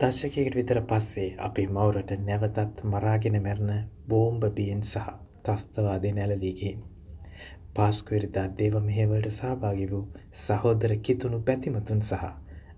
[0.00, 6.82] දශකයකට විතර පස්සේ අපි මවුරට නැවතත් මරාගෙන මැරණ බෝම්බ බියෙන් සහ ත්‍රස්තවාදය නැලලීගින්.
[7.74, 10.02] පාස්කුවරිදා දේව මෙහෙවලට සහභාගි වූ
[10.34, 12.28] සහෝදර කිතුුණු පැතිමතුන් සහ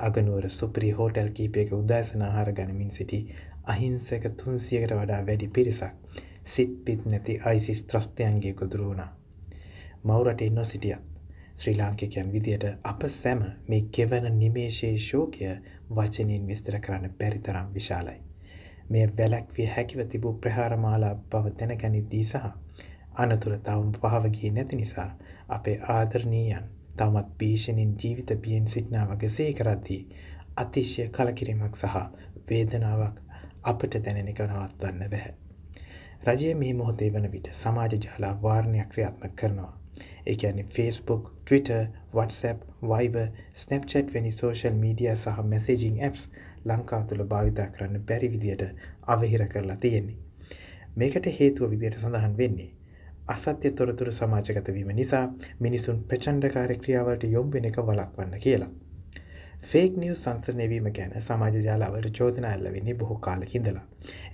[0.00, 3.20] අගනුවර සුපරි හෝටල් කීපයක උදෑසනාහාර ගනිමින් සිටි
[3.66, 9.10] අහිංසක තුන්සියකට වඩා වැඩි පිරිසක් සිත් පිත් නැති අයිසිස් ත්‍රස්තයන්ගේ ගොදුරු වුණා.
[10.04, 11.11] මවුරට නො සිටියත්
[11.54, 15.48] ශ්‍රී ලාංකිකයන් විදියට අප සැම මේ ගෙවන නිමේශයේ ශෝකය
[15.92, 18.20] වචනින් විස්තර කරන්න බැරිතරම් විශාලයි.
[18.88, 22.46] මෙය වැලැක්විය හැකිව තිබූ ප්‍රහාරමාලා බව දැනගනිද්දී සහ
[23.16, 25.08] අනතුර තවම් පහවගී නැති නිසා
[25.48, 30.00] අපේ ආදරණීයන් තවමත් භීෂණින් ජීවිත බියෙන් සිටිනා වගේ සේ කරද්දී
[30.56, 31.96] අතිශය කලකිරීමක් සහ
[32.48, 33.22] වේදනාවක්
[33.64, 35.34] අපට දැනෙන එක නවත්වන්න බැහැ.
[36.26, 39.72] රජය මේ මොහොතේ වන විට සමාජ ජාලා වාර්ණයක් ක්‍රියාත්මක කරනවා.
[40.26, 41.80] ඒ කියන්නේ Facebook, Twitter,
[42.14, 46.28] WhatsApp, Viber, Snapchat වැනි social media සහ messaging apps
[46.64, 48.62] ලංකාව තුළ භාවිතා කරන්න බැරි විදියට
[49.06, 50.16] අවහිර කරලා තියෙන්නේ.
[50.96, 52.70] මේකට හේතුව විදියට සඳහන් වෙන්නේ
[53.28, 55.24] අසත්‍ය තොරතුරු සමාජගත වීම නිසා
[55.60, 58.70] මිනිසුන් ප්‍රචණ්ඩකාරී ක්‍රියාවලට යොමු වෙන එක වළක්වන්න කියලා.
[59.62, 63.84] ෆේක් නිවස් සංසරණය වීම ගැන සමාජ ජාලාවලට චෝදනා එල්ල වෙන්නේ බොහෝ කාලෙක ඉඳලා.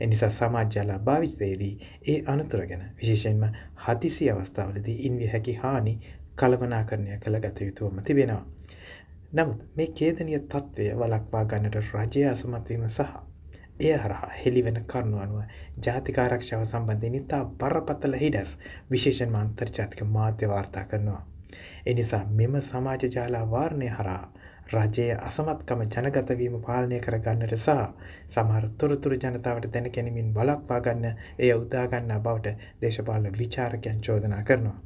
[0.01, 1.75] ඒ නිසා සමාජ ජාලා භාවිතයේදී
[2.07, 3.45] ඒ අනතුර ගැන විශේෂයෙන්ම
[3.87, 5.95] හදිසි අවස්ථාවලදී ඉන්විය හැකි හානි
[6.37, 8.45] කළමනාකරණය කළ ගත යුතුවම තිබෙනවා.
[9.33, 13.17] නමුත් මේ ඛේදනීය తත්වය වළක්වා ගන්නට රජය අසමත් වීම සහ
[13.81, 15.43] එය හරහා හෙළිවෙන කරුණු අනුව
[15.87, 18.55] ජාතික ආරක්ෂාව සම්බන්ධයෙන් ඉතා බරපතල හිඩස්
[18.91, 21.21] විශේෂයෙන්ම අන්තර්ජාතික මාධ්‍ය වාර්තා කරනවා.
[21.87, 24.25] එනිසා මෙම සමාජ ජාලා වාරණය හරහා
[24.69, 27.77] රජයේ අසමත්කම ජනගතවීම පාලනය කරගන්නට සහ
[28.29, 32.53] සමහර තොරතුරු ජනතාවට දැන ගැනීමෙන් බලක්වා ගන්න එය උදාගන්නා බවට
[32.83, 34.77] දේශපාලන විචාරකයන් චෝදනා කරනවා.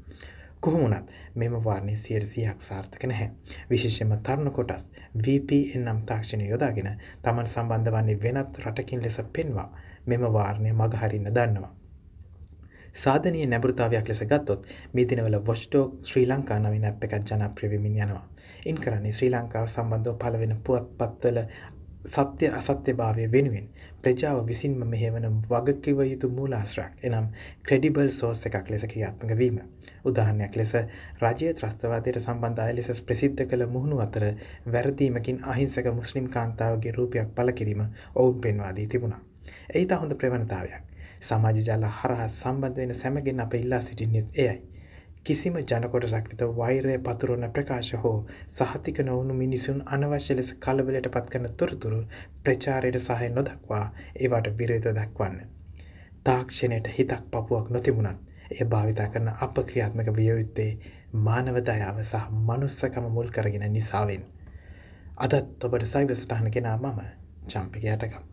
[0.61, 3.31] කොහොමුණත් මෙම වාර්ණය සියයට සියයක් සාර්ථක නැහැ.
[3.71, 4.89] විශේෂයෙන්ම තරුණ කොටස්
[5.19, 6.91] VPN නම් තාක්ෂණය යොදාගෙන
[7.23, 9.71] තමන් සම්බන්ධ වන්නේ වෙනත් රටකින් ලෙස පෙන්වා
[10.07, 11.75] මෙම වාර්ණය මගහරින්න දන්නවා.
[12.95, 18.25] සාධනීය නැඹුරුතාවයක් ලෙස ගත්තොත් මේ දිනවල වොස්ටෝක් ශ්‍රී ලංකා නමින් ඇප් එකක් ජනප්‍රිය වෙමින් යනවා.
[18.67, 21.39] ඉන් කරන්නේ ශ්‍රී ලංකාව සම්බන්ධව පළවෙන පුවත්පත්වල
[22.07, 23.67] සත්‍ය අසත්‍යභාවය වෙනුවෙන්
[24.03, 27.27] ප්‍රජාව විසින්ම මෙහෙවන වගකිව යුතු මූලාශ්‍රයක් එනම්
[27.63, 29.59] ක්‍රෙඩිබල් සෝස් එකක් ලෙස ක්‍රියාත්මක වීම.
[30.05, 30.73] උදාහරණයක් ලෙස
[31.23, 34.25] රජය ත්‍රස්තවාදයට සම්බන්ධ අය ලෙස ප්‍රසිද්ධ කළ මුහුණු අතර
[34.69, 39.21] වැරදීමකින් අහිංසක මුස්ලිම් කාන්තාවගේ රූපයක් පළ කිරීම ඔවුන් පෙන්වා දී තිබුණා.
[39.75, 40.92] එයි තා හොඳ ප්‍රවණතාවයක්.
[41.23, 44.59] සමාජ ජාල හරහා සම්බන්ධ වෙන සැමගෙන් අප ඉල්ලා සිටින්නෙත් එයයි.
[45.25, 48.15] කිසිම ජනකොටසක් වෙත වෛරය පතුරවන ප්‍රකාශ හෝ
[48.51, 52.01] සහතික නොවුණු මිනිසුන් අනවශ්‍ය ලෙස කලබලයට පත් කරන තොරතුරු
[52.41, 53.85] ප්‍රචාරයට සහය නොදක්වා
[54.17, 55.39] ඒවාට විරේත දක්වන්න.
[56.25, 60.71] තාක්ෂණයට හිතක් පපුවක් නොතිබුණත් එය භාවිතා කරන අප ක්‍රියාත්මක විය යුත්තේ
[61.21, 64.29] මානවදයාව සහ මනුස්සකම මුල් කරගෙන නිසාවෙන්.
[65.19, 67.01] අදත් ඔබට සයිබ සටහන කෙනා මම
[67.49, 68.32] චම්පික යටකම්.